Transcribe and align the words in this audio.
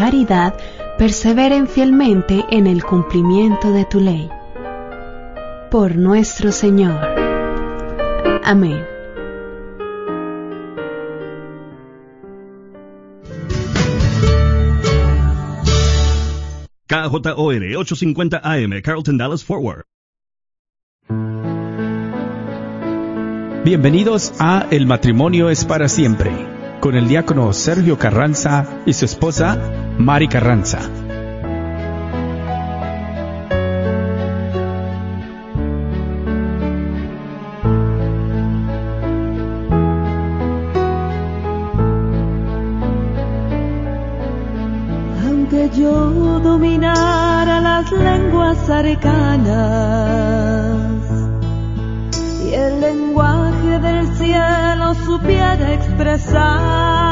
caridad 0.00 0.54
perseveren 0.96 1.68
fielmente 1.68 2.42
en 2.50 2.66
el 2.66 2.82
cumplimiento 2.82 3.70
de 3.70 3.84
tu 3.84 4.00
ley. 4.00 4.30
Por 5.70 5.96
nuestro 5.96 6.52
Señor. 6.52 6.98
Amén. 8.42 8.82
KJOR 16.86 17.62
850 17.76 18.40
AM, 18.42 18.80
Carlton 18.82 19.18
Dallas 19.18 19.44
Forward. 19.44 19.84
Bienvenidos 23.66 24.32
a 24.40 24.66
El 24.70 24.86
matrimonio 24.86 25.50
es 25.50 25.66
para 25.66 25.90
siempre, 25.90 26.32
con 26.80 26.96
el 26.96 27.06
diácono 27.06 27.52
Sergio 27.52 27.98
Carranza 27.98 28.66
y 28.86 28.94
su 28.94 29.04
esposa 29.04 29.58
Mari 29.98 30.28
Carranza. 30.28 30.99
side. 56.20 57.09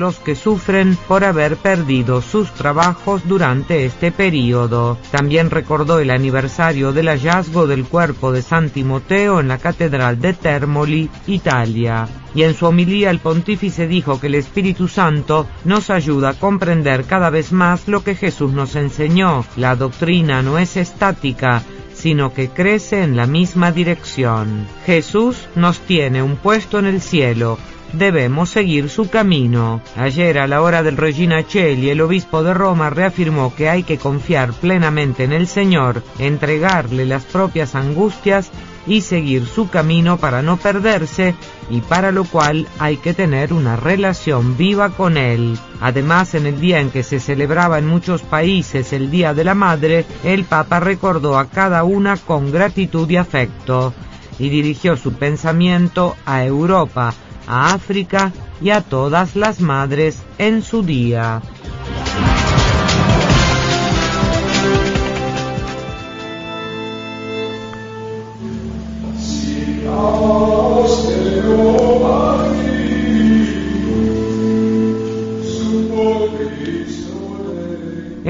Los 0.00 0.18
que 0.18 0.34
sufren 0.34 0.96
por 1.06 1.22
haber 1.22 1.56
perdido 1.56 2.22
sus 2.22 2.50
trabajos 2.52 3.22
durante 3.28 3.84
este 3.84 4.10
período. 4.10 4.98
También 5.12 5.50
recordó 5.50 6.00
el 6.00 6.10
aniversario 6.10 6.92
del 6.92 7.08
hallazgo 7.08 7.66
del 7.66 7.84
cuerpo 7.84 8.32
de 8.32 8.42
San 8.42 8.70
Timoteo 8.70 9.38
en 9.38 9.48
la 9.48 9.58
Catedral 9.58 10.20
de 10.20 10.32
Termoli, 10.32 11.08
Italia. 11.26 12.08
Y 12.34 12.44
en 12.44 12.54
su 12.54 12.66
homilía 12.66 13.10
el 13.10 13.18
pontífice 13.18 13.86
dijo 13.86 14.20
que 14.20 14.28
el 14.28 14.36
Espíritu 14.36 14.88
Santo 14.88 15.46
nos 15.64 15.90
ayuda 15.90 16.30
a 16.30 16.34
comprender 16.34 17.04
cada 17.04 17.30
vez 17.30 17.52
más 17.52 17.86
lo 17.86 18.02
que 18.02 18.14
Jesús 18.14 18.52
nos 18.52 18.76
enseñó. 18.76 19.44
La 19.56 19.76
doctrina 19.76 20.42
no 20.42 20.58
es 20.58 20.76
estática, 20.76 21.62
sino 21.92 22.32
que 22.32 22.48
crece 22.48 23.02
en 23.02 23.16
la 23.16 23.26
misma 23.26 23.72
dirección. 23.72 24.66
Jesús 24.86 25.48
nos 25.54 25.80
tiene 25.80 26.22
un 26.22 26.36
puesto 26.36 26.78
en 26.78 26.86
el 26.86 27.00
cielo, 27.02 27.58
debemos 27.92 28.50
seguir 28.50 28.88
su 28.88 29.08
camino. 29.08 29.80
Ayer 29.96 30.38
a 30.38 30.46
la 30.46 30.62
hora 30.62 30.82
del 30.82 30.96
Regina 30.96 31.46
Cheli, 31.46 31.90
el 31.90 32.00
obispo 32.00 32.42
de 32.42 32.54
Roma 32.54 32.90
reafirmó 32.90 33.54
que 33.54 33.68
hay 33.68 33.82
que 33.82 33.98
confiar 33.98 34.52
plenamente 34.52 35.24
en 35.24 35.32
el 35.32 35.46
Señor, 35.46 36.02
entregarle 36.18 37.06
las 37.06 37.24
propias 37.24 37.74
angustias 37.74 38.50
y 38.86 39.02
seguir 39.02 39.46
su 39.46 39.68
camino 39.68 40.16
para 40.16 40.42
no 40.42 40.56
perderse 40.56 41.34
y 41.68 41.80
para 41.80 42.12
lo 42.12 42.24
cual 42.24 42.66
hay 42.78 42.96
que 42.96 43.14
tener 43.14 43.52
una 43.52 43.76
relación 43.76 44.56
viva 44.56 44.90
con 44.90 45.16
Él. 45.16 45.58
Además, 45.80 46.34
en 46.34 46.46
el 46.46 46.60
día 46.60 46.80
en 46.80 46.90
que 46.90 47.02
se 47.02 47.20
celebraba 47.20 47.78
en 47.78 47.86
muchos 47.86 48.22
países 48.22 48.92
el 48.92 49.10
Día 49.10 49.34
de 49.34 49.44
la 49.44 49.54
Madre, 49.54 50.04
el 50.24 50.44
Papa 50.44 50.80
recordó 50.80 51.38
a 51.38 51.46
cada 51.46 51.84
una 51.84 52.16
con 52.16 52.50
gratitud 52.50 53.08
y 53.10 53.16
afecto 53.16 53.92
y 54.38 54.48
dirigió 54.48 54.96
su 54.96 55.12
pensamiento 55.12 56.16
a 56.24 56.44
Europa, 56.44 57.12
a 57.50 57.74
África 57.74 58.32
y 58.62 58.70
a 58.70 58.80
todas 58.80 59.34
las 59.34 59.60
madres 59.60 60.22
en 60.38 60.62
su 60.62 60.84
día. 60.84 61.42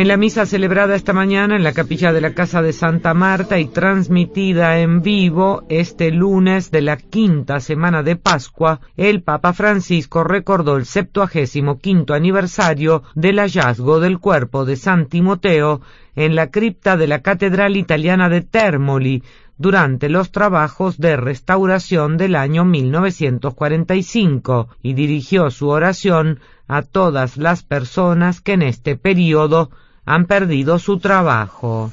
En 0.00 0.08
la 0.08 0.16
misa 0.16 0.46
celebrada 0.46 0.94
esta 0.94 1.12
mañana 1.12 1.56
en 1.56 1.62
la 1.62 1.74
capilla 1.74 2.14
de 2.14 2.22
la 2.22 2.32
Casa 2.32 2.62
de 2.62 2.72
Santa 2.72 3.12
Marta 3.12 3.58
y 3.58 3.66
transmitida 3.66 4.78
en 4.78 5.02
vivo 5.02 5.64
este 5.68 6.10
lunes 6.10 6.70
de 6.70 6.80
la 6.80 6.96
quinta 6.96 7.60
semana 7.60 8.02
de 8.02 8.16
Pascua, 8.16 8.80
el 8.96 9.22
Papa 9.22 9.52
Francisco 9.52 10.24
recordó 10.24 10.78
el 10.78 10.86
septuagésimo 10.86 11.80
quinto 11.80 12.14
aniversario 12.14 13.02
del 13.14 13.40
hallazgo 13.40 14.00
del 14.00 14.18
cuerpo 14.18 14.64
de 14.64 14.76
San 14.76 15.04
Timoteo 15.04 15.82
en 16.16 16.34
la 16.34 16.50
cripta 16.50 16.96
de 16.96 17.06
la 17.06 17.18
Catedral 17.18 17.76
Italiana 17.76 18.30
de 18.30 18.40
Termoli, 18.40 19.22
durante 19.58 20.08
los 20.08 20.32
trabajos 20.32 20.96
de 20.96 21.18
restauración 21.18 22.16
del 22.16 22.36
año 22.36 22.64
1945 22.64 24.68
y 24.82 24.94
dirigió 24.94 25.50
su 25.50 25.68
oración 25.68 26.40
a 26.68 26.80
todas 26.80 27.36
las 27.36 27.62
personas 27.62 28.40
que 28.40 28.54
en 28.54 28.62
este 28.62 28.96
periodo 28.96 29.68
han 30.04 30.26
perdido 30.26 30.78
su 30.78 30.98
trabajo. 30.98 31.92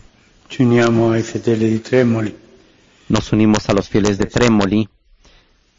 Nos 3.10 3.32
unimos 3.32 3.70
a 3.70 3.74
los 3.74 3.90
fieles 3.90 4.18
de 4.18 4.26
Tremoli 4.26 4.90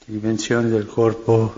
dimensione 0.08 0.70
del 0.70 0.86
corpo 0.86 1.52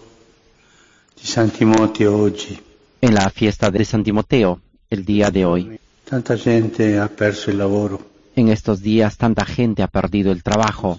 di 1.15 1.25
San 1.25 1.51
Timoteo 1.51 2.17
oggi. 2.17 2.59
en 3.01 3.15
la 3.15 3.31
fiesta 3.31 3.71
de 3.71 3.85
San 3.85 4.03
Timoteo, 4.03 4.61
el 4.91 5.05
día 5.05 5.31
de 5.31 5.45
hoy. 5.45 5.79
Tanta 6.05 6.37
gente 6.37 6.99
ha 6.99 7.09
perso 7.09 7.51
il 7.51 7.59
lavoro, 7.59 8.01
En 8.35 8.49
estos 8.49 8.83
días 8.83 9.17
tanta 9.17 9.45
gente 9.45 9.85
ha 9.85 9.87
perdido 9.87 10.33
el 10.33 10.43
trabajo, 10.43 10.99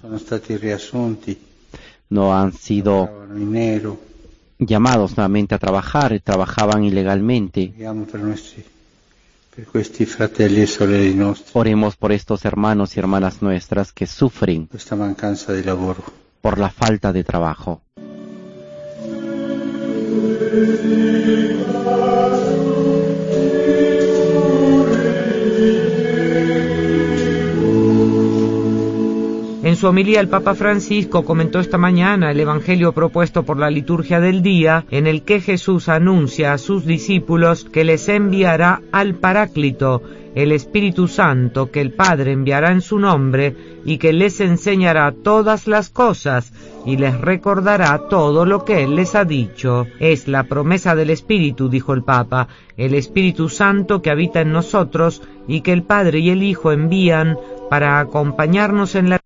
no 2.08 2.34
han 2.34 2.52
sido 2.54 3.10
llamados 4.58 5.16
nuevamente 5.16 5.54
a 5.54 5.58
trabajar, 5.58 6.18
trabajaban 6.24 6.84
ilegalmente. 6.84 7.74
Oremos 11.52 11.96
por 11.96 12.12
estos 12.12 12.44
hermanos 12.44 12.96
y 12.96 13.00
hermanas 13.00 13.42
nuestras 13.42 13.92
que 13.92 14.06
sufren 14.06 14.68
por 16.40 16.58
la 16.58 16.70
falta 16.70 17.12
de 17.12 17.24
trabajo. 17.24 17.82
Su 29.82 29.88
homilía 29.88 30.20
el 30.20 30.28
Papa 30.28 30.54
Francisco 30.54 31.24
comentó 31.24 31.58
esta 31.58 31.76
mañana 31.76 32.30
el 32.30 32.38
Evangelio 32.38 32.92
propuesto 32.92 33.42
por 33.42 33.58
la 33.58 33.68
liturgia 33.68 34.20
del 34.20 34.40
día, 34.40 34.84
en 34.92 35.08
el 35.08 35.24
que 35.24 35.40
Jesús 35.40 35.88
anuncia 35.88 36.52
a 36.52 36.58
sus 36.58 36.86
discípulos 36.86 37.64
que 37.64 37.82
les 37.82 38.08
enviará 38.08 38.80
al 38.92 39.16
Paráclito, 39.16 40.00
el 40.36 40.52
Espíritu 40.52 41.08
Santo 41.08 41.72
que 41.72 41.80
el 41.80 41.90
Padre 41.90 42.30
enviará 42.30 42.70
en 42.70 42.80
su 42.80 43.00
nombre 43.00 43.56
y 43.84 43.98
que 43.98 44.12
les 44.12 44.40
enseñará 44.40 45.12
todas 45.20 45.66
las 45.66 45.90
cosas 45.90 46.52
y 46.86 46.96
les 46.96 47.20
recordará 47.20 48.06
todo 48.08 48.46
lo 48.46 48.64
que 48.64 48.84
Él 48.84 48.94
les 48.94 49.16
ha 49.16 49.24
dicho. 49.24 49.88
Es 49.98 50.28
la 50.28 50.44
promesa 50.44 50.94
del 50.94 51.10
Espíritu, 51.10 51.68
dijo 51.68 51.92
el 51.92 52.04
Papa, 52.04 52.46
el 52.76 52.94
Espíritu 52.94 53.48
Santo 53.48 54.00
que 54.00 54.10
habita 54.10 54.42
en 54.42 54.52
nosotros 54.52 55.22
y 55.48 55.62
que 55.62 55.72
el 55.72 55.82
Padre 55.82 56.20
y 56.20 56.30
el 56.30 56.44
Hijo 56.44 56.70
envían 56.70 57.36
para 57.68 57.98
acompañarnos 57.98 58.94
en 58.94 59.10
la 59.10 59.21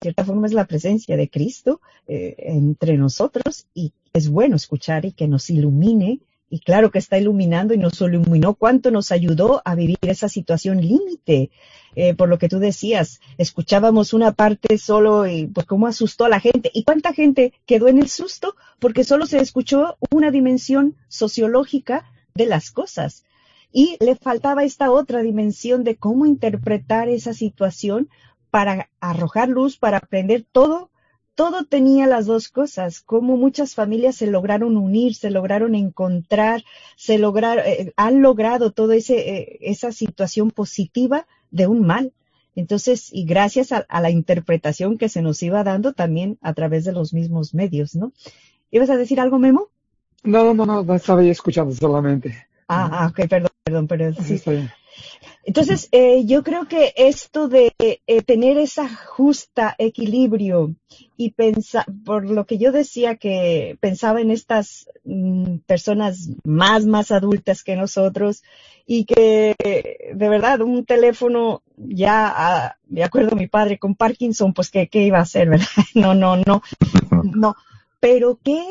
cierta 0.00 0.24
forma 0.24 0.46
es 0.46 0.54
la 0.54 0.64
presencia 0.64 1.16
de 1.16 1.28
Cristo 1.28 1.80
eh, 2.08 2.34
entre 2.38 2.96
nosotros 2.96 3.66
y 3.74 3.92
es 4.12 4.30
bueno 4.30 4.56
escuchar 4.56 5.04
y 5.04 5.12
que 5.12 5.28
nos 5.28 5.50
ilumine. 5.50 6.20
Y 6.52 6.60
claro 6.60 6.90
que 6.90 6.98
está 6.98 7.16
iluminando 7.16 7.74
y 7.74 7.78
nos 7.78 8.00
iluminó 8.00 8.54
cuánto 8.54 8.90
nos 8.90 9.12
ayudó 9.12 9.62
a 9.64 9.76
vivir 9.76 9.98
esa 10.02 10.28
situación 10.28 10.80
límite. 10.80 11.50
Eh, 11.94 12.14
por 12.14 12.28
lo 12.28 12.38
que 12.38 12.48
tú 12.48 12.58
decías, 12.58 13.20
escuchábamos 13.38 14.12
una 14.12 14.32
parte 14.32 14.78
solo 14.78 15.28
y 15.28 15.46
pues 15.46 15.66
cómo 15.66 15.86
asustó 15.86 16.24
a 16.24 16.28
la 16.28 16.40
gente. 16.40 16.70
¿Y 16.74 16.82
cuánta 16.82 17.12
gente 17.12 17.52
quedó 17.66 17.86
en 17.86 17.98
el 17.98 18.08
susto? 18.08 18.56
Porque 18.80 19.04
solo 19.04 19.26
se 19.26 19.38
escuchó 19.38 19.96
una 20.10 20.32
dimensión 20.32 20.96
sociológica 21.08 22.10
de 22.34 22.46
las 22.46 22.72
cosas. 22.72 23.24
Y 23.72 23.96
le 24.00 24.16
faltaba 24.16 24.64
esta 24.64 24.90
otra 24.90 25.22
dimensión 25.22 25.84
de 25.84 25.96
cómo 25.96 26.26
interpretar 26.26 27.08
esa 27.08 27.32
situación 27.32 28.08
para 28.50 28.90
arrojar 29.00 29.48
luz, 29.48 29.76
para 29.76 29.98
aprender 29.98 30.44
todo. 30.50 30.90
Todo 31.34 31.64
tenía 31.64 32.06
las 32.06 32.26
dos 32.26 32.48
cosas, 32.48 33.00
cómo 33.00 33.36
muchas 33.36 33.74
familias 33.74 34.16
se 34.16 34.26
lograron 34.26 34.76
unir, 34.76 35.14
se 35.14 35.30
lograron 35.30 35.74
encontrar, 35.74 36.64
se 36.96 37.18
lograron, 37.18 37.64
eh, 37.66 37.92
han 37.96 38.20
logrado 38.20 38.72
toda 38.72 38.96
eh, 38.96 39.58
esa 39.60 39.92
situación 39.92 40.50
positiva 40.50 41.26
de 41.50 41.66
un 41.66 41.86
mal. 41.86 42.12
Entonces, 42.56 43.08
y 43.12 43.24
gracias 43.24 43.72
a, 43.72 43.86
a, 43.88 44.00
la 44.02 44.10
interpretación 44.10 44.98
que 44.98 45.08
se 45.08 45.22
nos 45.22 45.42
iba 45.42 45.64
dando 45.64 45.92
también 45.92 46.36
a 46.42 46.52
través 46.52 46.84
de 46.84 46.92
los 46.92 47.14
mismos 47.14 47.54
medios, 47.54 47.94
¿no? 47.94 48.12
¿Ibas 48.70 48.90
a 48.90 48.96
decir 48.96 49.18
algo, 49.20 49.38
Memo? 49.38 49.68
No, 50.22 50.52
no, 50.52 50.66
no, 50.66 50.82
no, 50.82 50.94
estaba 50.94 51.24
escuchando 51.24 51.74
solamente. 51.74 52.46
Ah, 52.68 52.88
ah, 52.92 53.06
ok, 53.08 53.28
perdón, 53.28 53.50
perdón, 53.64 53.88
pero 53.88 54.12
sí. 54.14 54.40
Entonces, 55.44 55.88
eh, 55.92 56.24
yo 56.26 56.42
creo 56.42 56.68
que 56.68 56.92
esto 56.96 57.48
de 57.48 57.72
eh, 57.78 58.22
tener 58.22 58.58
esa 58.58 58.88
justa 58.88 59.74
equilibrio 59.78 60.74
y 61.16 61.30
pensar, 61.30 61.86
por 62.04 62.28
lo 62.28 62.46
que 62.46 62.58
yo 62.58 62.72
decía 62.72 63.16
que 63.16 63.78
pensaba 63.80 64.20
en 64.20 64.30
estas 64.30 64.88
mm, 65.04 65.58
personas 65.66 66.30
más, 66.44 66.84
más 66.84 67.10
adultas 67.10 67.64
que 67.64 67.76
nosotros 67.76 68.42
y 68.86 69.04
que 69.04 69.54
de 70.14 70.28
verdad 70.28 70.60
un 70.60 70.84
teléfono 70.84 71.62
ya, 71.76 72.32
ah, 72.34 72.76
de 72.86 73.04
acuerdo 73.04 73.36
mi 73.36 73.46
padre 73.46 73.78
con 73.78 73.94
Parkinson, 73.94 74.52
pues 74.52 74.70
¿qué, 74.70 74.88
qué 74.88 75.04
iba 75.04 75.18
a 75.18 75.22
hacer, 75.22 75.48
¿verdad? 75.50 75.66
No, 75.94 76.14
no, 76.14 76.36
no, 76.36 76.62
no. 77.22 77.56
Pero 78.00 78.38
qué, 78.42 78.62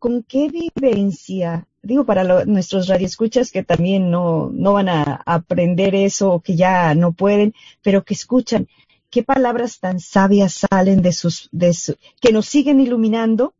con 0.00 0.24
qué 0.24 0.48
vivencia 0.48 1.68
digo 1.82 2.04
para 2.04 2.24
lo, 2.24 2.44
nuestros 2.44 2.88
radioescuchas 2.88 3.50
que 3.50 3.62
también 3.62 4.10
no, 4.10 4.50
no 4.52 4.74
van 4.74 4.88
a 4.88 5.22
aprender 5.24 5.94
eso, 5.94 6.40
que 6.40 6.56
ya 6.56 6.94
no 6.94 7.12
pueden, 7.12 7.54
pero 7.82 8.04
que 8.04 8.14
escuchan 8.14 8.68
qué 9.10 9.22
palabras 9.22 9.80
tan 9.80 9.98
sabias 10.00 10.64
salen 10.70 11.02
de 11.02 11.12
sus, 11.12 11.48
de 11.52 11.74
su, 11.74 11.96
que 12.20 12.32
nos 12.32 12.46
siguen 12.46 12.80
iluminando 12.80 13.54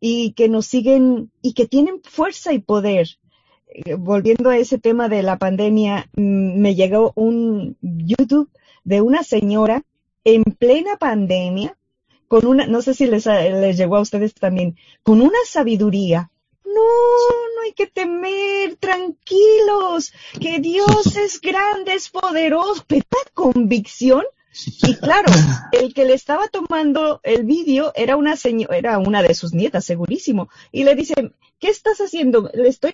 y 0.00 0.32
que 0.32 0.48
nos 0.48 0.66
siguen 0.66 1.30
y 1.42 1.54
que 1.54 1.66
tienen 1.66 2.00
fuerza 2.02 2.52
y 2.52 2.58
poder. 2.60 3.08
Eh, 3.68 3.94
volviendo 3.94 4.50
a 4.50 4.56
ese 4.56 4.78
tema 4.78 5.08
de 5.08 5.22
la 5.22 5.38
pandemia, 5.38 6.08
mm, 6.16 6.60
me 6.60 6.74
llegó 6.74 7.12
un 7.16 7.76
YouTube 7.80 8.50
de 8.84 9.00
una 9.00 9.22
señora 9.22 9.82
en 10.24 10.44
plena 10.44 10.96
pandemia 10.96 11.76
con 12.28 12.46
una, 12.46 12.66
no 12.66 12.82
sé 12.82 12.94
si 12.94 13.06
les, 13.06 13.26
les 13.26 13.76
llegó 13.76 13.96
a 13.96 14.00
ustedes 14.00 14.34
también, 14.34 14.76
con 15.02 15.20
una 15.20 15.38
sabiduría 15.46 16.30
no, 16.76 16.82
no 17.54 17.62
hay 17.64 17.72
que 17.72 17.86
temer, 17.86 18.76
tranquilos, 18.76 20.12
que 20.38 20.58
Dios 20.58 21.16
es 21.16 21.40
grande, 21.40 21.94
es 21.94 22.10
poderoso, 22.10 22.84
pero 22.86 23.04
convicción. 23.32 24.24
Y 24.82 24.94
claro, 24.96 25.30
el 25.72 25.92
que 25.92 26.06
le 26.06 26.14
estaba 26.14 26.48
tomando 26.48 27.20
el 27.22 27.44
vídeo 27.44 27.92
era 27.94 28.16
una 28.16 28.36
señora, 28.36 28.76
era 28.76 28.98
una 28.98 29.22
de 29.22 29.34
sus 29.34 29.52
nietas, 29.52 29.84
segurísimo. 29.84 30.48
Y 30.72 30.84
le 30.84 30.94
dice, 30.94 31.14
¿qué 31.58 31.68
estás 31.68 31.98
haciendo? 32.00 32.50
Le 32.54 32.68
estoy, 32.68 32.92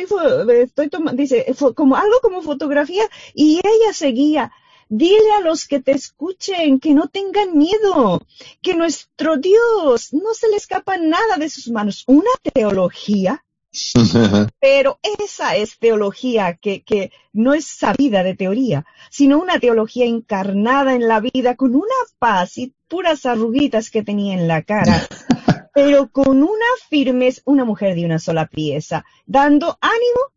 estoy 0.60 0.88
tomando, 0.88 1.22
dice, 1.22 1.46
como 1.76 1.96
algo 1.96 2.18
como 2.20 2.42
fotografía. 2.42 3.04
Y 3.32 3.60
ella 3.64 3.92
seguía, 3.92 4.50
Dile 4.94 5.32
a 5.38 5.40
los 5.40 5.66
que 5.66 5.80
te 5.80 5.92
escuchen 5.92 6.78
que 6.78 6.92
no 6.92 7.08
tengan 7.08 7.56
miedo, 7.56 8.20
que 8.60 8.74
nuestro 8.74 9.38
Dios 9.38 10.12
no 10.12 10.34
se 10.34 10.50
le 10.50 10.56
escapa 10.56 10.98
nada 10.98 11.38
de 11.38 11.48
sus 11.48 11.70
manos. 11.70 12.04
Una 12.06 12.28
teología 12.52 13.42
pero 14.60 14.98
esa 15.18 15.56
es 15.56 15.78
teología 15.78 16.58
que, 16.60 16.82
que 16.82 17.10
no 17.32 17.54
es 17.54 17.64
sabida 17.64 18.22
de 18.22 18.34
teoría, 18.34 18.84
sino 19.10 19.40
una 19.40 19.58
teología 19.58 20.04
encarnada 20.04 20.94
en 20.94 21.08
la 21.08 21.20
vida 21.20 21.56
con 21.56 21.74
una 21.74 21.86
paz 22.18 22.58
y 22.58 22.74
puras 22.86 23.24
arruguitas 23.24 23.90
que 23.90 24.02
tenía 24.02 24.34
en 24.34 24.46
la 24.46 24.60
cara, 24.60 25.08
pero 25.74 26.10
con 26.10 26.42
una 26.42 26.66
firmeza, 26.90 27.40
una 27.46 27.64
mujer 27.64 27.94
de 27.94 28.04
una 28.04 28.18
sola 28.18 28.46
pieza, 28.46 29.06
dando 29.24 29.78
ánimo 29.80 30.32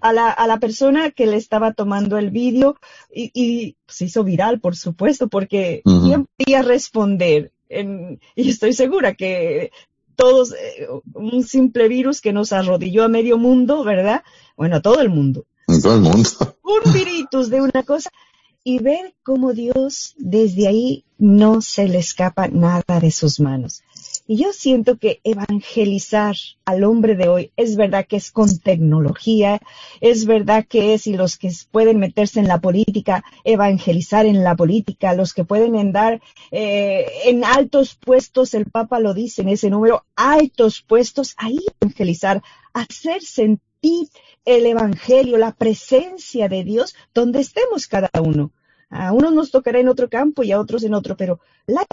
a 0.00 0.12
la, 0.12 0.30
a 0.30 0.46
la 0.46 0.58
persona 0.58 1.10
que 1.10 1.26
le 1.26 1.36
estaba 1.36 1.72
tomando 1.72 2.18
el 2.18 2.30
vídeo 2.30 2.76
y, 3.12 3.30
y 3.34 3.76
se 3.86 4.06
hizo 4.06 4.24
viral, 4.24 4.60
por 4.60 4.76
supuesto, 4.76 5.28
porque 5.28 5.82
¿quién 5.84 6.26
podía 6.36 6.62
responder? 6.62 7.52
y 7.70 8.48
estoy 8.48 8.72
segura 8.72 9.14
que 9.14 9.70
todos, 10.16 10.52
eh, 10.52 10.88
un 11.14 11.44
simple 11.44 11.86
virus 11.86 12.20
que 12.20 12.32
nos 12.32 12.52
arrodilló 12.52 13.04
a 13.04 13.08
medio 13.08 13.38
mundo, 13.38 13.84
¿verdad? 13.84 14.24
Bueno, 14.56 14.76
a 14.76 14.82
todo 14.82 15.00
el 15.00 15.10
mundo. 15.10 15.46
A 15.68 15.78
todo 15.80 15.94
el 15.94 16.00
mundo. 16.00 16.28
Un 16.64 16.92
virus 16.92 17.50
de 17.50 17.60
una 17.60 17.82
cosa 17.84 18.10
y 18.64 18.80
ver 18.80 19.14
cómo 19.22 19.52
Dios 19.52 20.14
desde 20.18 20.66
ahí 20.66 21.04
no 21.18 21.60
se 21.60 21.88
le 21.88 21.98
escapa 21.98 22.48
nada 22.48 23.00
de 23.00 23.10
sus 23.10 23.38
manos. 23.38 23.82
Y 24.30 24.36
yo 24.36 24.52
siento 24.52 24.98
que 24.98 25.22
evangelizar 25.24 26.36
al 26.66 26.84
hombre 26.84 27.16
de 27.16 27.30
hoy 27.30 27.50
es 27.56 27.76
verdad 27.76 28.04
que 28.06 28.16
es 28.16 28.30
con 28.30 28.58
tecnología, 28.58 29.58
es 30.02 30.26
verdad 30.26 30.66
que 30.68 30.92
es, 30.92 31.06
y 31.06 31.14
los 31.14 31.38
que 31.38 31.50
pueden 31.70 31.98
meterse 31.98 32.38
en 32.38 32.46
la 32.46 32.60
política, 32.60 33.24
evangelizar 33.42 34.26
en 34.26 34.44
la 34.44 34.54
política, 34.54 35.14
los 35.14 35.32
que 35.32 35.44
pueden 35.44 35.76
andar 35.76 36.20
eh, 36.50 37.06
en 37.24 37.42
altos 37.42 37.94
puestos, 37.94 38.52
el 38.52 38.66
Papa 38.66 39.00
lo 39.00 39.14
dice 39.14 39.40
en 39.40 39.48
ese 39.48 39.70
número, 39.70 40.04
altos 40.14 40.82
puestos, 40.82 41.32
ahí 41.38 41.60
evangelizar, 41.80 42.42
hacer 42.74 43.22
sentir 43.22 44.08
el 44.44 44.66
Evangelio, 44.66 45.38
la 45.38 45.52
presencia 45.52 46.50
de 46.50 46.64
Dios, 46.64 46.94
donde 47.14 47.40
estemos 47.40 47.86
cada 47.86 48.10
uno. 48.22 48.52
A 48.90 49.10
unos 49.12 49.32
nos 49.32 49.50
tocará 49.50 49.80
en 49.80 49.88
otro 49.88 50.10
campo 50.10 50.42
y 50.42 50.52
a 50.52 50.60
otros 50.60 50.84
en 50.84 50.92
otro, 50.92 51.16
pero 51.16 51.40
la 51.66 51.86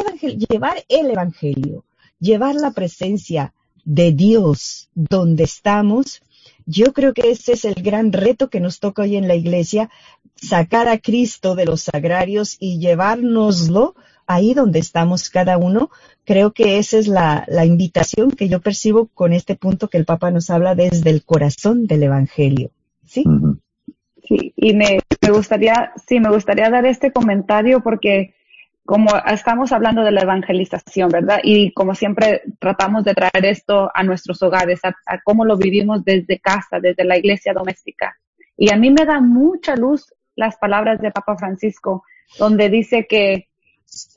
llevar 0.50 0.84
el 0.90 1.12
Evangelio 1.12 1.86
llevar 2.20 2.56
la 2.56 2.72
presencia 2.72 3.54
de 3.84 4.12
Dios 4.12 4.90
donde 4.94 5.44
estamos, 5.44 6.22
yo 6.66 6.94
creo 6.94 7.14
que 7.14 7.30
ese 7.32 7.54
es 7.54 7.66
el 7.66 7.76
gran 7.76 8.12
reto 8.12 8.50
que 8.50 8.60
nos 8.60 8.80
toca 8.80 9.04
hoy 9.04 9.16
en 9.16 9.28
la 9.28 9.36
iglesia, 9.36 9.90
sacar 10.36 10.88
a 10.88 10.98
Cristo 10.98 11.56
de 11.56 11.66
los 11.66 11.84
sagrarios 11.84 12.58
y 12.60 12.80
llevárnoslo 12.80 13.96
ahí 14.28 14.54
donde 14.54 14.80
estamos 14.80 15.30
cada 15.30 15.58
uno. 15.58 15.90
Creo 16.24 16.52
que 16.52 16.80
esa 16.80 16.98
es 16.98 17.08
la, 17.08 17.46
la 17.48 17.66
invitación 17.66 18.32
que 18.32 18.50
yo 18.50 18.62
percibo 18.62 19.08
con 19.14 19.34
este 19.34 19.56
punto 19.56 19.90
que 19.90 19.98
el 19.98 20.06
Papa 20.06 20.32
nos 20.32 20.50
habla 20.50 20.76
desde 20.76 21.10
el 21.10 21.24
corazón 21.24 21.86
del 21.86 22.04
Evangelio. 22.04 22.72
¿Sí? 23.06 23.24
Sí, 24.28 24.54
y 24.56 24.74
me, 24.74 25.00
me 25.22 25.32
gustaría, 25.32 25.92
sí, 26.08 26.20
me 26.20 26.30
gustaría 26.30 26.70
dar 26.70 26.86
este 26.86 27.12
comentario 27.12 27.82
porque 27.82 28.34
como 28.86 29.10
estamos 29.26 29.72
hablando 29.72 30.04
de 30.04 30.12
la 30.12 30.22
evangelización, 30.22 31.10
¿verdad? 31.10 31.40
Y 31.44 31.74
como 31.74 31.96
siempre 31.96 32.44
tratamos 32.60 33.04
de 33.04 33.16
traer 33.16 33.46
esto 33.46 33.90
a 33.94 34.04
nuestros 34.04 34.42
hogares, 34.44 34.80
a, 34.84 34.94
cómo 35.24 35.44
lo 35.44 35.58
vivimos 35.58 36.06
desde 36.06 36.40
casa, 36.40 36.80
desde 36.80 37.04
la 37.04 37.18
iglesia 37.18 37.54
doméstica. 37.54 38.16
Y 38.56 38.72
a 38.72 38.78
mí 38.78 38.92
me 38.92 39.06
da 39.06 39.20
mucha 39.22 39.76
luz 39.76 40.14
las 40.36 40.58
palabras 40.58 41.02
de 41.02 41.12
Papa 41.12 41.36
Francisco, 41.36 42.04
donde 42.38 42.70
dice 42.70 43.08
que, 43.08 43.50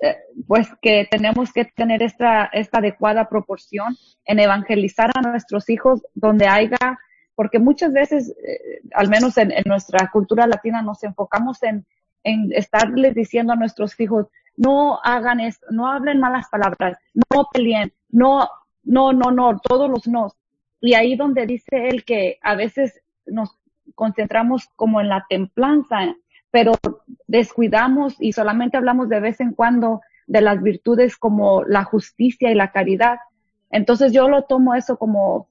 eh, 0.03 0.17
pues 0.47 0.69
que 0.83 1.09
tenemos 1.11 1.51
que 1.51 1.65
tener 1.65 2.03
esta, 2.03 2.45
esta 2.53 2.79
adecuada 2.79 3.29
proporción 3.31 3.97
en 4.27 4.39
evangelizar 4.39 5.11
a 5.15 5.23
nuestros 5.23 5.71
hijos 5.71 6.03
donde 6.15 6.47
haya, 6.47 6.99
porque 7.35 7.59
muchas 7.59 7.95
veces, 7.95 8.37
eh, 8.47 8.81
al 8.93 9.09
menos 9.09 9.39
en, 9.39 9.51
en, 9.51 9.63
nuestra 9.65 10.11
cultura 10.13 10.47
latina, 10.47 10.83
nos 10.83 11.03
enfocamos 11.05 11.63
en, 11.63 11.87
en 12.23 12.53
estarles 12.53 13.15
diciendo 13.15 13.55
a 13.55 13.57
nuestros 13.57 13.99
hijos, 13.99 14.27
no 14.59 14.99
hagan 15.03 15.41
esto, 15.41 15.67
no 15.71 15.87
hablen 15.87 16.21
malas 16.21 16.49
palabras, 16.51 16.99
no 17.15 17.49
peleen, 17.53 17.93
no, 18.11 18.49
no, 18.83 19.13
no, 19.13 19.31
no, 19.31 19.59
todos 19.61 19.89
los 19.89 20.07
no. 20.09 20.33
Y 20.81 20.95
ahí 20.95 21.17
donde 21.17 21.47
dice 21.47 21.89
él 21.89 22.05
que 22.05 22.39
a 22.43 22.55
veces 22.55 23.01
nos 23.25 23.57
concentramos 23.95 24.69
como 24.77 25.01
en 25.01 25.09
la 25.09 25.25
templanza, 25.29 26.15
pero 26.51 26.73
descuidamos 27.27 28.17
y 28.19 28.33
solamente 28.33 28.77
hablamos 28.77 29.09
de 29.09 29.21
vez 29.21 29.41
en 29.41 29.53
cuando 29.53 30.01
de 30.27 30.41
las 30.41 30.61
virtudes 30.61 31.17
como 31.17 31.63
la 31.65 31.85
justicia 31.85 32.51
y 32.51 32.55
la 32.55 32.73
caridad. 32.73 33.19
Entonces 33.71 34.13
yo 34.13 34.29
lo 34.29 34.43
tomo 34.43 34.75
eso 34.75 34.99
como 34.99 35.49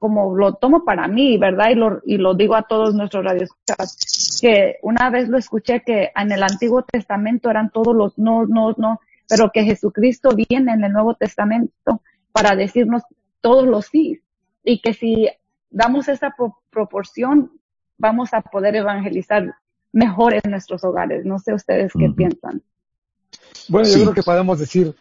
como 0.00 0.36
lo 0.36 0.54
tomo 0.54 0.84
para 0.84 1.06
mí, 1.06 1.38
¿verdad? 1.38 1.70
Y 1.70 1.74
lo, 1.76 2.02
y 2.04 2.18
lo 2.18 2.34
digo 2.34 2.56
a 2.56 2.62
todos 2.62 2.92
nuestros 2.92 3.24
radioescuchas, 3.24 3.96
que 4.40 4.76
una 4.82 5.10
vez 5.10 5.28
lo 5.28 5.38
escuché 5.38 5.82
que 5.84 6.10
en 6.14 6.32
el 6.32 6.42
Antiguo 6.42 6.82
Testamento 6.82 7.50
eran 7.50 7.70
todos 7.70 7.94
los 7.94 8.18
no, 8.18 8.46
no, 8.46 8.74
no, 8.76 9.00
pero 9.28 9.50
que 9.52 9.64
Jesucristo 9.64 10.30
viene 10.34 10.72
en 10.72 10.84
el 10.84 10.92
Nuevo 10.92 11.14
Testamento 11.14 12.02
para 12.32 12.56
decirnos 12.56 13.02
todos 13.40 13.66
los 13.66 13.86
sí 13.86 14.20
y 14.62 14.80
que 14.80 14.94
si 14.94 15.28
damos 15.70 16.08
esa 16.08 16.34
proporción 16.70 17.52
vamos 17.98 18.34
a 18.34 18.40
poder 18.40 18.76
evangelizar 18.76 19.54
mejor 19.92 20.34
en 20.34 20.50
nuestros 20.50 20.84
hogares. 20.84 21.24
No 21.24 21.38
sé 21.38 21.54
ustedes 21.54 21.92
qué 21.92 22.10
piensan. 22.10 22.62
Bueno, 23.68 23.88
yo 23.88 24.02
creo 24.02 24.14
que 24.14 24.22
podemos 24.22 24.58
decir, 24.58 24.94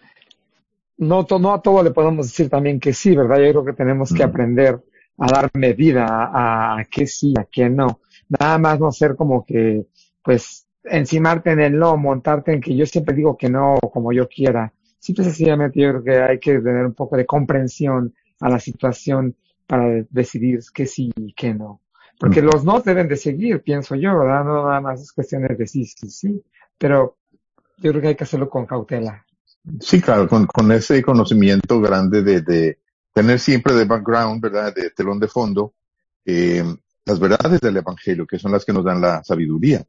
no, 0.97 1.25
no 1.39 1.53
a 1.53 1.61
todo 1.61 1.83
le 1.83 1.91
podemos 1.91 2.27
decir 2.27 2.49
también 2.49 2.79
que 2.79 2.93
sí, 2.93 3.15
¿verdad? 3.15 3.37
Yo 3.37 3.51
creo 3.51 3.65
que 3.65 3.73
tenemos 3.73 4.13
que 4.13 4.23
aprender 4.23 4.81
a 5.17 5.27
dar 5.27 5.51
medida 5.53 6.05
a, 6.05 6.79
a 6.79 6.85
qué 6.85 7.07
sí, 7.07 7.33
a 7.37 7.45
qué 7.45 7.69
no. 7.69 8.01
Nada 8.27 8.57
más 8.57 8.79
no 8.79 8.91
ser 8.91 9.15
como 9.15 9.45
que, 9.45 9.85
pues, 10.23 10.67
encimarte 10.83 11.51
en 11.51 11.59
el 11.59 11.77
no, 11.77 11.97
montarte 11.97 12.53
en 12.53 12.61
que 12.61 12.75
yo 12.75 12.85
siempre 12.85 13.15
digo 13.15 13.37
que 13.37 13.49
no, 13.49 13.75
como 13.91 14.11
yo 14.11 14.27
quiera. 14.27 14.73
Simple 14.99 15.25
sencillamente 15.25 15.79
yo 15.79 15.89
creo 15.89 16.03
que 16.03 16.21
hay 16.21 16.39
que 16.39 16.59
tener 16.59 16.85
un 16.85 16.93
poco 16.93 17.17
de 17.17 17.25
comprensión 17.25 18.13
a 18.39 18.49
la 18.49 18.59
situación 18.59 19.35
para 19.67 20.03
decidir 20.09 20.59
qué 20.73 20.85
sí 20.85 21.11
y 21.15 21.33
qué 21.33 21.53
no. 21.53 21.81
Porque 22.19 22.41
los 22.41 22.63
no 22.63 22.79
deben 22.79 23.07
de 23.07 23.17
seguir, 23.17 23.61
pienso 23.61 23.95
yo, 23.95 24.17
¿verdad? 24.17 24.45
No 24.45 24.65
nada 24.65 24.79
más 24.79 25.01
es 25.01 25.11
cuestiones 25.11 25.57
de 25.57 25.67
sí, 25.67 25.85
sí, 25.85 26.09
sí. 26.09 26.43
Pero 26.77 27.17
yo 27.77 27.91
creo 27.91 28.01
que 28.01 28.07
hay 28.09 28.15
que 28.15 28.23
hacerlo 28.23 28.49
con 28.49 28.65
cautela. 28.65 29.25
Sí, 29.79 30.01
claro, 30.01 30.27
con, 30.27 30.45
con 30.45 30.71
ese 30.71 31.01
conocimiento 31.01 31.81
grande 31.81 32.21
de, 32.21 32.41
de 32.41 32.79
tener 33.13 33.39
siempre 33.39 33.73
de 33.73 33.85
background, 33.85 34.41
¿verdad? 34.41 34.73
De 34.73 34.89
telón 34.89 35.19
de 35.19 35.27
fondo, 35.27 35.73
eh, 36.25 36.63
las 37.05 37.19
verdades 37.19 37.61
del 37.61 37.77
Evangelio, 37.77 38.25
que 38.25 38.39
son 38.39 38.51
las 38.51 38.65
que 38.65 38.73
nos 38.73 38.83
dan 38.83 39.01
la 39.01 39.23
sabiduría. 39.23 39.85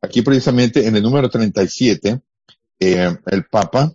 Aquí 0.00 0.22
precisamente 0.22 0.86
en 0.86 0.96
el 0.96 1.02
número 1.02 1.28
37, 1.28 2.20
eh, 2.78 3.16
el 3.26 3.44
Papa 3.46 3.92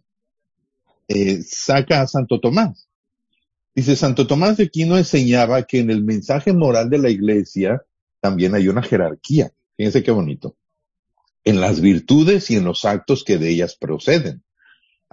eh, 1.07 1.41
saca 1.43 2.01
a 2.01 2.07
Santo 2.07 2.39
Tomás. 2.39 2.88
Dice, 3.73 3.95
Santo 3.95 4.27
Tomás 4.27 4.57
de 4.57 4.65
Aquino 4.65 4.97
enseñaba 4.97 5.63
que 5.63 5.79
en 5.79 5.91
el 5.91 6.03
mensaje 6.03 6.51
moral 6.51 6.89
de 6.89 6.97
la 6.97 7.09
iglesia 7.09 7.82
también 8.19 8.55
hay 8.55 8.67
una 8.67 8.84
jerarquía. 8.84 9.51
Fíjense 9.77 10.03
qué 10.03 10.11
bonito. 10.11 10.55
En 11.43 11.61
las 11.61 11.79
virtudes 11.79 12.51
y 12.51 12.57
en 12.57 12.65
los 12.65 12.86
actos 12.86 13.23
que 13.23 13.38
de 13.38 13.49
ellas 13.49 13.75
proceden. 13.75 14.43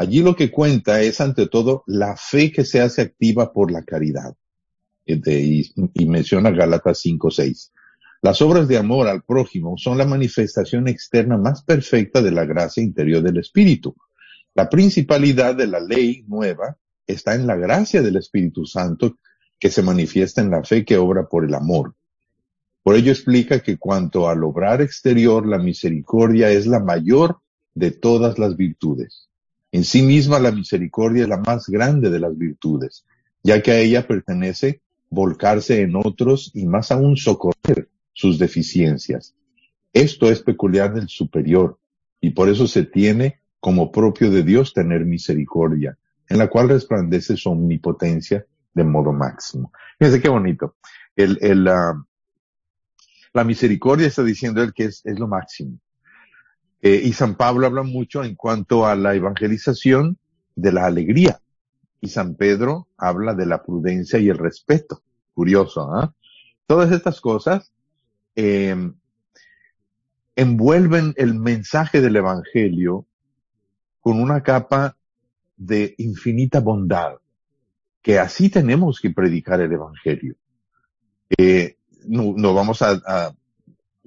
Allí 0.01 0.23
lo 0.23 0.37
que 0.37 0.53
cuenta 0.53 1.03
es 1.03 1.21
ante 1.21 1.49
todo 1.49 1.83
la 1.89 2.17
fe 2.17 2.53
que 2.53 2.65
se 2.65 2.81
hace 2.81 3.03
activa 3.03 3.53
por 3.53 3.73
la 3.73 3.83
caridad. 3.83 4.33
Y, 5.05 5.73
y 5.75 6.07
menciona 6.07 6.53
Gálatas 6.53 7.05
5.6. 7.05 7.73
Las 8.23 8.41
obras 8.41 8.69
de 8.69 8.79
amor 8.79 9.09
al 9.09 9.25
prójimo 9.25 9.77
son 9.77 9.99
la 9.99 10.05
manifestación 10.05 10.87
externa 10.87 11.37
más 11.37 11.65
perfecta 11.65 12.23
de 12.23 12.31
la 12.31 12.45
gracia 12.45 12.81
interior 12.81 13.25
del 13.25 13.39
Espíritu. 13.39 13.97
La 14.55 14.69
principalidad 14.69 15.57
de 15.57 15.67
la 15.67 15.81
ley 15.81 16.25
nueva 16.29 16.77
está 17.05 17.35
en 17.35 17.49
la 17.49 17.57
gracia 17.57 18.01
del 18.01 18.19
Espíritu 18.19 18.67
Santo 18.67 19.19
que 19.59 19.69
se 19.69 19.83
manifiesta 19.83 20.41
en 20.41 20.53
la 20.53 20.63
fe 20.63 20.85
que 20.85 20.97
obra 20.97 21.29
por 21.29 21.45
el 21.45 21.55
amor. 21.55 21.97
Por 22.85 22.95
ello 22.95 23.11
explica 23.11 23.59
que 23.65 23.79
cuanto 23.79 24.29
al 24.29 24.45
obrar 24.45 24.81
exterior, 24.81 25.45
la 25.45 25.59
misericordia 25.59 26.51
es 26.51 26.69
la 26.69 26.79
mayor 26.79 27.41
de 27.75 27.91
todas 27.91 28.39
las 28.39 28.57
virtudes. 28.57 29.28
En 29.71 29.85
sí 29.85 30.03
misma 30.03 30.39
la 30.39 30.51
misericordia 30.51 31.23
es 31.23 31.29
la 31.29 31.39
más 31.39 31.69
grande 31.69 32.11
de 32.11 32.19
las 32.19 32.37
virtudes, 32.37 33.05
ya 33.43 33.63
que 33.63 33.71
a 33.71 33.79
ella 33.79 34.07
pertenece 34.07 34.81
volcarse 35.11 35.83
en 35.83 35.97
otros 35.97 36.51
y 36.55 36.67
más 36.67 36.91
aún 36.91 37.17
socorrer 37.17 37.89
sus 38.13 38.39
deficiencias. 38.39 39.35
Esto 39.93 40.31
es 40.31 40.41
peculiar 40.41 40.95
del 40.95 41.09
superior 41.09 41.79
y 42.21 42.31
por 42.31 42.49
eso 42.49 42.67
se 42.67 42.85
tiene 42.85 43.41
como 43.61 43.93
propio 43.93 44.31
de 44.31 44.43
Dios 44.43 44.73
tener 44.73 45.05
misericordia, 45.05 45.99
en 46.29 46.39
la 46.39 46.49
cual 46.49 46.69
resplandece 46.69 47.37
su 47.37 47.51
omnipotencia 47.51 48.47
de 48.75 48.85
modo 48.85 49.13
máximo. 49.13 49.73
Fíjense 49.99 50.21
qué 50.21 50.29
bonito. 50.29 50.77
El, 51.17 51.39
el, 51.41 51.65
la 51.65 53.45
misericordia 53.45 54.07
está 54.07 54.23
diciendo 54.23 54.63
él 54.63 54.73
que 54.73 54.85
es 54.85 55.03
lo 55.05 55.27
máximo. 55.27 55.79
Eh, 56.81 57.03
y 57.05 57.13
San 57.13 57.35
Pablo 57.35 57.67
habla 57.67 57.83
mucho 57.83 58.23
en 58.25 58.35
cuanto 58.35 58.87
a 58.87 58.95
la 58.95 59.15
evangelización 59.15 60.19
de 60.55 60.73
la 60.73 60.87
alegría. 60.87 61.41
Y 62.01 62.09
San 62.09 62.35
Pedro 62.37 62.89
habla 62.97 63.35
de 63.35 63.47
la 63.47 63.63
prudencia 63.63 64.19
y 64.19 64.29
el 64.29 64.39
respeto. 64.39 65.03
Curioso, 65.35 65.93
¿ah? 65.93 66.15
Todas 66.67 66.93
estas 66.93 67.21
cosas 67.21 67.73
eh, 68.37 68.77
envuelven 70.37 71.15
el 71.17 71.35
mensaje 71.35 72.01
del 72.01 72.17
Evangelio 72.17 73.07
con 74.01 74.21
una 74.21 74.43
capa 74.43 74.97
de 75.57 75.95
infinita 75.99 76.61
bondad, 76.61 77.17
que 78.01 78.19
así 78.19 78.49
tenemos 78.49 79.01
que 79.01 79.11
predicar 79.11 79.61
el 79.61 79.73
Evangelio. 79.73 80.37
Eh, 81.37 81.77
no, 82.07 82.55
vamos 82.55 82.81
a, 82.83 83.35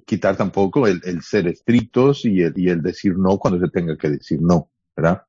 quitar 0.04 0.36
tampoco 0.36 0.86
el, 0.86 1.00
ser 1.22 1.46
estrictos 1.46 2.24
y 2.24 2.42
el, 2.42 2.52
y 2.56 2.68
el 2.68 2.82
decir 2.82 3.16
no 3.16 3.38
cuando 3.38 3.60
se 3.64 3.70
tenga 3.70 3.96
que 3.96 4.10
decir 4.10 4.40
no, 4.40 4.68
¿verdad? 4.96 5.22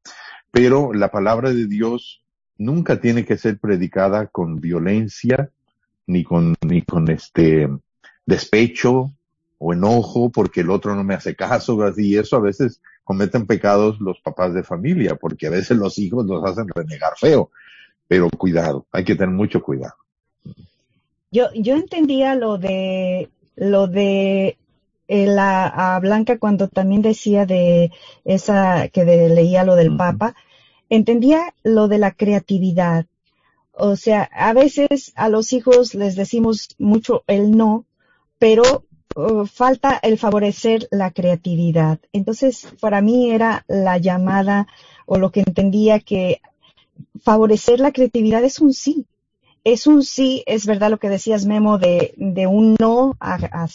Pero 0.51 0.93
la 0.93 1.09
palabra 1.09 1.51
de 1.51 1.67
Dios 1.67 2.24
nunca 2.57 2.99
tiene 2.99 3.26
que 3.26 3.38
ser 3.38 3.57
predicada 3.59 4.28
con 4.28 4.59
violencia, 4.59 5.49
ni 6.05 6.24
con, 6.24 6.55
ni 6.61 6.82
con 6.82 7.09
este, 7.09 7.69
despecho 8.26 9.11
o 9.57 9.74
enojo 9.74 10.30
porque 10.30 10.61
el 10.61 10.69
otro 10.69 10.95
no 10.95 11.03
me 11.03 11.13
hace 11.13 11.36
caso, 11.36 11.78
y 11.97 12.17
eso 12.17 12.36
a 12.38 12.41
veces 12.41 12.82
cometen 13.03 13.45
pecados 13.45 13.99
los 13.99 14.19
papás 14.19 14.53
de 14.53 14.63
familia, 14.63 15.15
porque 15.15 15.47
a 15.47 15.51
veces 15.51 15.78
los 15.78 15.97
hijos 15.97 16.26
los 16.26 16.43
hacen 16.43 16.67
renegar 16.67 17.13
feo. 17.17 17.49
Pero 18.07 18.30
cuidado, 18.30 18.86
hay 18.91 19.03
que 19.03 19.15
tener 19.15 19.34
mucho 19.34 19.61
cuidado. 19.61 19.95
Yo, 21.32 21.47
yo 21.55 21.76
entendía 21.76 22.36
lo 22.36 22.57
de, 22.57 23.30
lo 23.55 23.88
de 23.88 24.57
eh, 25.07 25.27
la 25.27 25.99
Blanca 26.01 26.37
cuando 26.37 26.67
también 26.67 27.01
decía 27.01 27.45
de 27.45 27.91
esa, 28.25 28.87
que 28.89 29.03
leía 29.05 29.63
lo 29.63 29.75
del 29.75 29.95
Papa, 29.95 30.35
entendía 30.89 31.53
lo 31.63 31.87
de 31.87 31.97
la 31.97 32.11
creatividad. 32.11 33.05
O 33.73 33.95
sea, 33.95 34.29
a 34.33 34.53
veces 34.53 35.11
a 35.15 35.29
los 35.29 35.51
hijos 35.53 35.95
les 35.95 36.15
decimos 36.15 36.69
mucho 36.77 37.23
el 37.27 37.57
no, 37.57 37.85
pero 38.37 38.85
uh, 39.15 39.45
falta 39.45 39.99
el 40.03 40.17
favorecer 40.17 40.87
la 40.91 41.11
creatividad. 41.11 41.99
Entonces, 42.13 42.67
para 42.79 43.01
mí 43.01 43.31
era 43.31 43.65
la 43.67 43.97
llamada 43.97 44.67
o 45.05 45.17
lo 45.17 45.31
que 45.31 45.41
entendía 45.41 45.99
que 45.99 46.41
favorecer 47.23 47.79
la 47.79 47.91
creatividad 47.91 48.43
es 48.43 48.59
un 48.59 48.73
sí. 48.73 49.05
Es 49.64 49.88
un 49.88 50.03
sí, 50.03 50.43
es 50.45 50.66
verdad 50.66 50.89
lo 50.89 50.99
que 50.99 51.07
decías, 51.07 51.45
Memo, 51.45 51.78
de, 51.78 52.14
de 52.18 52.47
un 52.47 52.76
no 52.80 53.16
a, 53.20 53.70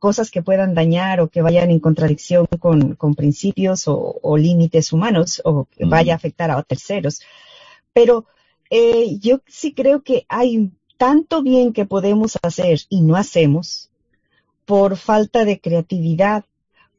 cosas 0.00 0.32
que 0.32 0.42
puedan 0.42 0.74
dañar 0.74 1.20
o 1.20 1.28
que 1.28 1.42
vayan 1.42 1.70
en 1.70 1.78
contradicción 1.78 2.46
con, 2.58 2.96
con 2.96 3.14
principios 3.14 3.84
o, 3.86 4.36
límites 4.36 4.92
humanos 4.92 5.40
o 5.44 5.66
que 5.66 5.84
vaya 5.84 6.14
a 6.14 6.16
afectar 6.16 6.50
a 6.50 6.62
terceros. 6.64 7.20
Pero 7.92 8.26
eh, 8.68 9.18
yo 9.20 9.40
sí 9.46 9.74
creo 9.74 10.02
que 10.02 10.26
hay 10.28 10.72
tanto 10.96 11.42
bien 11.42 11.72
que 11.72 11.86
podemos 11.86 12.36
hacer 12.42 12.80
y 12.88 13.00
no 13.02 13.14
hacemos, 13.14 13.90
por 14.66 14.96
falta 14.96 15.44
de 15.44 15.60
creatividad, 15.60 16.44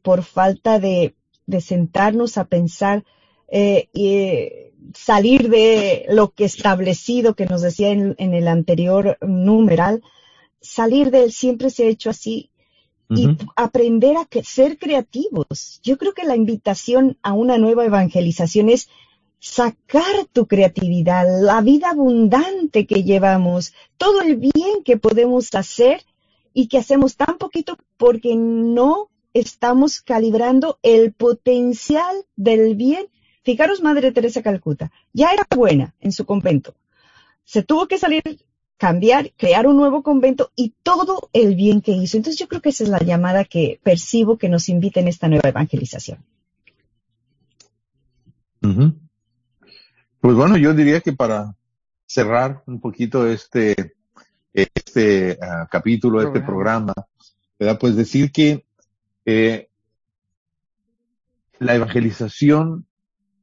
por 0.01 0.23
falta 0.23 0.79
de, 0.79 1.13
sentarnos 1.59 2.37
a 2.37 2.45
pensar 2.45 3.03
eh, 3.51 3.89
y 3.93 4.07
eh, 4.15 4.73
salir 4.95 5.49
de 5.49 6.05
lo 6.09 6.31
que 6.31 6.45
establecido 6.45 7.35
que 7.35 7.45
nos 7.45 7.61
decía 7.61 7.89
en, 7.89 8.15
el 8.17 8.47
anterior 8.47 9.17
numeral, 9.21 10.03
salir 10.61 11.11
de 11.11 11.23
él 11.23 11.31
siempre 11.31 11.69
se 11.69 11.85
ha 11.85 11.89
hecho 11.89 12.09
así 12.09 12.49
y 13.11 13.27
aprender 13.55 14.17
a 14.17 14.27
ser 14.43 14.77
creativos. 14.77 15.79
Yo 15.81 15.97
creo 15.97 16.13
que 16.13 16.25
la 16.25 16.35
invitación 16.35 17.17
a 17.23 17.33
una 17.33 17.57
nueva 17.57 17.85
evangelización 17.85 18.69
es 18.69 18.87
sacar 19.39 20.25
tu 20.31 20.47
creatividad, 20.47 21.25
la 21.41 21.61
vida 21.61 21.89
abundante 21.89 22.85
que 22.85 23.03
llevamos, 23.03 23.73
todo 23.97 24.21
el 24.21 24.35
bien 24.35 24.83
que 24.83 24.97
podemos 24.97 25.55
hacer 25.55 26.03
y 26.53 26.67
que 26.67 26.77
hacemos 26.77 27.15
tan 27.15 27.37
poquito 27.37 27.77
porque 27.97 28.35
no 28.35 29.09
estamos 29.33 30.01
calibrando 30.01 30.77
el 30.83 31.13
potencial 31.13 32.25
del 32.35 32.75
bien. 32.75 33.07
Fijaros, 33.43 33.81
Madre 33.81 34.11
Teresa 34.11 34.41
Calcuta, 34.41 34.91
ya 35.13 35.31
era 35.31 35.45
buena 35.55 35.95
en 35.99 36.11
su 36.11 36.25
convento. 36.25 36.75
Se 37.43 37.63
tuvo 37.63 37.87
que 37.87 37.97
salir, 37.97 38.21
cambiar, 38.77 39.31
crear 39.35 39.67
un 39.67 39.77
nuevo 39.77 40.03
convento 40.03 40.51
y 40.55 40.73
todo 40.83 41.29
el 41.33 41.55
bien 41.55 41.81
que 41.81 41.91
hizo. 41.91 42.17
Entonces 42.17 42.39
yo 42.39 42.47
creo 42.47 42.61
que 42.61 42.69
esa 42.69 42.83
es 42.83 42.89
la 42.89 42.99
llamada 42.99 43.45
que 43.45 43.79
percibo 43.83 44.37
que 44.37 44.49
nos 44.49 44.69
invita 44.69 44.99
en 44.99 45.07
esta 45.07 45.27
nueva 45.27 45.49
evangelización. 45.49 46.23
Pues 50.19 50.35
bueno, 50.35 50.57
yo 50.57 50.73
diría 50.73 50.99
que 50.99 51.13
para 51.13 51.55
cerrar 52.05 52.61
un 52.67 52.81
poquito 52.81 53.27
este 53.27 53.95
este 54.53 55.33
uh, 55.33 55.67
capítulo, 55.69 56.21
este 56.21 56.41
programa, 56.41 56.93
¿verdad? 57.57 57.77
Pues 57.79 57.95
decir 57.95 58.31
que 58.31 58.65
eh, 59.25 59.69
la 61.59 61.75
evangelización 61.75 62.87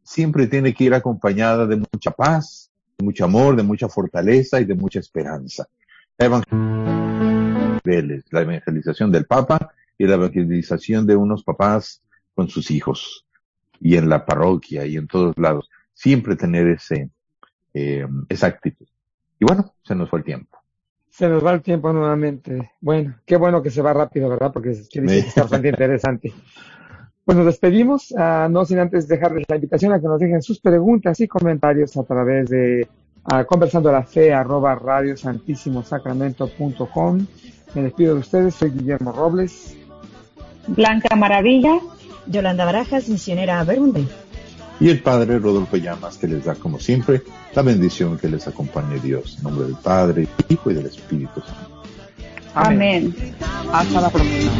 siempre 0.07 0.47
tiene 0.47 0.73
que 0.73 0.85
ir 0.85 0.95
acompañada 0.95 1.67
de 1.67 1.77
mucha 1.77 2.13
paz, 2.13 2.71
de 2.97 3.05
mucho 3.05 3.25
amor, 3.25 3.57
de 3.57 3.65
mucha 3.65 3.89
fortaleza 3.89 4.61
y 4.61 4.65
de 4.65 4.75
mucha 4.75 5.01
esperanza. 5.01 5.67
La 6.17 6.27
evangelización 8.41 9.11
del 9.11 9.27
Papa 9.27 9.73
y 9.99 10.07
la 10.07 10.15
evangelización 10.15 11.07
de 11.07 11.17
unos 11.17 11.43
papás 11.43 12.03
con 12.35 12.49
sus 12.49 12.71
hijos 12.71 13.27
y 13.81 13.97
en 13.97 14.09
la 14.09 14.25
parroquia 14.25 14.87
y 14.87 14.97
en 14.97 15.09
todos 15.09 15.37
lados. 15.37 15.69
Siempre 15.93 16.37
tener 16.37 16.69
ese, 16.69 17.11
eh, 17.75 18.07
esa 18.29 18.47
actitud. 18.47 18.87
Y 19.41 19.45
bueno, 19.45 19.75
se 19.83 19.95
nos 19.95 20.09
fue 20.09 20.21
el 20.21 20.25
tiempo. 20.25 20.59
Se 21.11 21.29
nos 21.29 21.45
va 21.45 21.53
el 21.53 21.63
tiempo 21.63 21.93
nuevamente. 21.93 22.73
Bueno, 22.81 23.17
qué 23.25 23.37
bueno 23.37 23.63
que 23.63 23.71
se 23.71 23.83
va 23.83 23.93
rápido, 23.93 24.29
¿verdad? 24.29 24.53
Porque 24.53 24.73
quiere 24.91 25.09
decir 25.09 25.23
que 25.25 25.29
está 25.29 25.43
bastante 25.43 25.69
interesante. 25.71 26.33
Pues 27.27 27.37
nos 27.37 27.47
despedimos, 27.47 28.12
uh, 28.12 28.49
no 28.49 28.64
sin 28.64 28.79
antes 28.79 29.07
dejarles 29.09 29.45
la 29.49 29.57
invitación 29.57 29.93
a 29.93 30.01
que 30.01 30.07
nos 30.07 30.20
dejen 30.20 30.41
sus 30.43 30.61
preguntas 30.61 31.18
y 31.18 31.27
comentarios 31.27 31.97
a 31.97 32.05
través 32.05 32.49
de 32.49 32.87
uh, 33.24 33.45
conversando 33.45 33.91
la 33.91 34.05
fe 34.05 34.33
arroba 34.33 34.77
radiosantissimosacramento.com. 34.77 37.27
Me 37.74 37.83
despido 37.83 38.14
de 38.14 38.20
ustedes, 38.20 38.55
soy 38.55 38.70
Guillermo 38.70 39.11
Robles. 39.11 39.77
Blanca 40.68 41.16
Maravilla. 41.16 41.81
Yolanda 42.29 42.64
Barajas, 42.64 43.09
misionera 43.09 43.64
Berunde. 43.64 44.05
Y 44.79 44.91
el 44.91 45.03
Padre 45.03 45.41
Rodolfo 45.41 45.77
Llamas, 45.77 46.18
que 46.18 46.29
les 46.29 46.45
da 46.45 46.55
como 46.55 46.79
siempre 46.79 47.22
la 47.57 47.62
bendición 47.62 48.18
que 48.18 48.29
les 48.29 48.47
acompañe 48.47 49.01
Dios. 49.01 49.39
En 49.39 49.45
nombre 49.45 49.66
del 49.66 49.74
Padre, 49.74 50.29
Hijo 50.49 50.70
y 50.70 50.74
del 50.74 50.87
Espíritu 50.87 51.41
Santo. 51.41 51.83
Amén. 52.55 53.12
Hasta 53.72 54.01
la 54.01 54.11
próxima. 54.11 54.53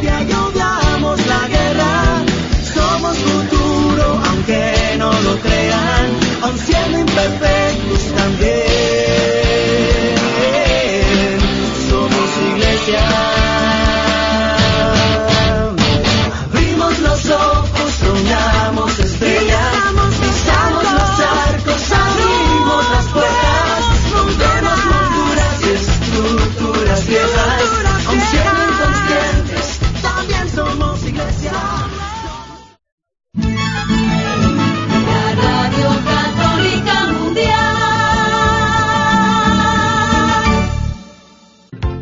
Somos 2.97 3.17
futuro, 3.17 4.21
aunque 4.29 4.95
no 4.97 5.11
lo 5.11 5.39
crean, 5.39 6.19
aun 6.41 6.57
siendo 6.57 6.99
imperfectos 6.99 8.13
también. 8.15 8.86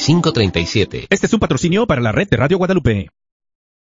Este 1.10 1.26
es 1.26 1.32
un 1.32 1.40
patrocinio 1.40 1.86
para 1.86 2.00
la 2.00 2.12
red 2.12 2.28
de 2.28 2.36
Radio 2.36 2.58
Guadalupe. 2.58 3.08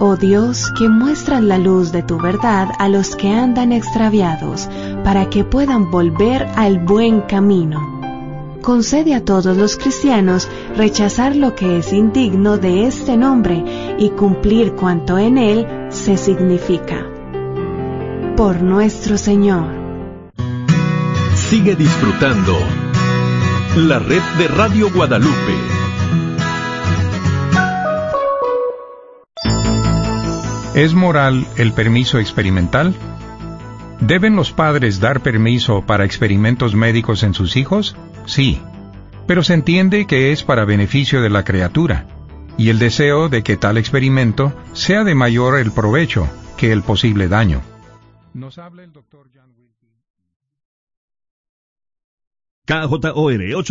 Oh 0.00 0.16
Dios, 0.16 0.72
que 0.78 0.88
muestras 0.88 1.42
la 1.42 1.58
luz 1.58 1.90
de 1.92 2.02
tu 2.02 2.18
verdad 2.18 2.68
a 2.78 2.88
los 2.88 3.14
que 3.14 3.28
andan 3.28 3.72
extraviados, 3.72 4.70
para 5.04 5.28
que 5.28 5.44
puedan 5.44 5.90
volver 5.90 6.46
al 6.56 6.78
buen 6.78 7.20
camino. 7.22 7.98
Concede 8.62 9.14
a 9.14 9.22
todos 9.24 9.56
los 9.56 9.76
cristianos 9.76 10.48
rechazar 10.76 11.34
lo 11.36 11.54
que 11.54 11.78
es 11.78 11.92
indigno 11.92 12.56
de 12.56 12.86
este 12.86 13.18
nombre 13.18 13.62
y 13.98 14.08
cumplir 14.10 14.72
cuanto 14.72 15.18
en 15.18 15.36
él 15.36 15.66
se 15.90 16.16
significa. 16.16 17.17
Por 18.38 18.62
nuestro 18.62 19.18
Señor. 19.18 19.66
Sigue 21.34 21.74
disfrutando 21.74 22.56
la 23.74 23.98
red 23.98 24.22
de 24.38 24.46
Radio 24.46 24.92
Guadalupe. 24.92 25.34
¿Es 30.76 30.94
moral 30.94 31.48
el 31.56 31.72
permiso 31.72 32.20
experimental? 32.20 32.94
¿Deben 33.98 34.36
los 34.36 34.52
padres 34.52 35.00
dar 35.00 35.20
permiso 35.20 35.84
para 35.84 36.04
experimentos 36.04 36.76
médicos 36.76 37.24
en 37.24 37.34
sus 37.34 37.56
hijos? 37.56 37.96
Sí, 38.26 38.60
pero 39.26 39.42
se 39.42 39.54
entiende 39.54 40.06
que 40.06 40.30
es 40.30 40.44
para 40.44 40.64
beneficio 40.64 41.22
de 41.22 41.30
la 41.30 41.42
criatura, 41.42 42.06
y 42.56 42.68
el 42.68 42.78
deseo 42.78 43.28
de 43.28 43.42
que 43.42 43.56
tal 43.56 43.78
experimento 43.78 44.52
sea 44.74 45.02
de 45.02 45.16
mayor 45.16 45.58
el 45.58 45.72
provecho 45.72 46.28
que 46.56 46.70
el 46.70 46.82
posible 46.82 47.26
daño. 47.26 47.62
Nos 48.34 48.58
habla 48.58 48.84
el 48.84 48.92
doctor 48.92 49.30
KJOR 52.66 53.64